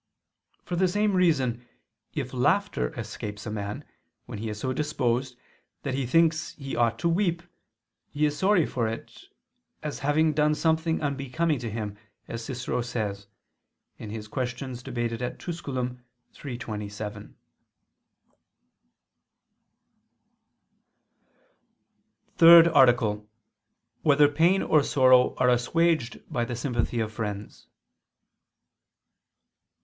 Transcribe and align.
For 0.63 0.75
the 0.75 0.87
same 0.87 1.13
reason 1.13 1.63
if 2.15 2.33
laughter 2.33 2.91
escapes 2.95 3.45
a 3.45 3.51
man 3.51 3.85
when 4.25 4.39
he 4.39 4.49
is 4.49 4.57
so 4.59 4.73
disposed 4.73 5.37
that 5.83 5.93
he 5.93 6.07
thinks 6.07 6.53
he 6.53 6.75
ought 6.75 6.97
to 6.97 7.07
weep, 7.07 7.43
he 8.09 8.25
is 8.25 8.35
sorry 8.35 8.65
for 8.65 8.87
it, 8.87 9.25
as 9.83 9.99
having 9.99 10.33
done 10.33 10.55
something 10.55 11.03
unbecoming 11.03 11.59
to 11.59 11.69
him, 11.69 11.99
as 12.27 12.43
Cicero 12.43 12.81
says 12.81 13.27
(De 13.99 14.07
Tusc. 14.07 14.31
Quaest. 14.31 15.87
iii, 16.43 16.57
27).________________________ 16.57 17.35
THIRD 22.37 22.67
ARTICLE 22.69 23.11
[I 23.11 23.11
II, 23.11 23.17
Q. 23.17 23.27
38, 23.27 23.27
Art. 23.27 23.27
3] 23.27 23.27
Whether 24.01 24.27
Pain 24.27 24.63
or 24.63 24.81
Sorrow 24.81 25.35
Are 25.35 25.49
Assuaged 25.49 26.21
by 26.27 26.43
the 26.43 26.55
Sympathy 26.55 26.99
of 26.99 27.11
Friends? 27.13 27.67